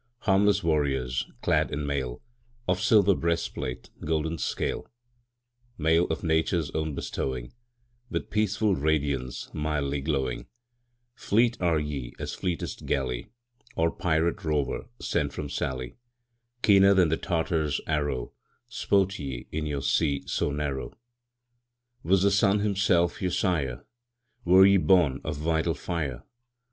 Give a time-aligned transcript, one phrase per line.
[0.21, 2.23] Harmless warriors, clad in mail
[2.67, 4.87] Of silver breastplate, golden scale;
[5.77, 7.53] Mail of Nature's own bestowing,
[8.09, 10.47] With peaceful radiance, mildly glowing
[11.13, 13.27] Fleet are ye as fleetest galley
[13.75, 15.97] Or pirate rover sent from Sallee;
[16.63, 18.33] Keener than the Tartar's arrow,
[18.67, 20.93] Sport ye in your sea so narrow.
[22.01, 23.85] Was the sun himself your sire?
[24.45, 26.23] Were ye born of vital fire?